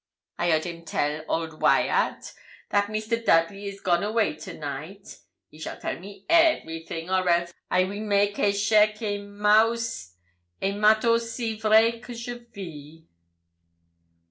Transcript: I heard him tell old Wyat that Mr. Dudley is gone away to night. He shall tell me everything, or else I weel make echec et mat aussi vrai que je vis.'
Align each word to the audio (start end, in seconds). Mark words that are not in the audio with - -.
I 0.39 0.49
heard 0.49 0.63
him 0.63 0.83
tell 0.83 1.21
old 1.29 1.61
Wyat 1.61 2.33
that 2.71 2.87
Mr. 2.87 3.23
Dudley 3.23 3.67
is 3.67 3.81
gone 3.81 4.01
away 4.01 4.35
to 4.37 4.55
night. 4.57 5.19
He 5.47 5.59
shall 5.59 5.79
tell 5.79 5.99
me 5.99 6.25
everything, 6.27 7.11
or 7.11 7.29
else 7.29 7.53
I 7.69 7.83
weel 7.83 8.01
make 8.01 8.37
echec 8.37 8.99
et 9.03 10.73
mat 10.73 11.03
aussi 11.05 11.59
vrai 11.61 12.01
que 12.03 12.15
je 12.15 12.33
vis.' 12.51 13.03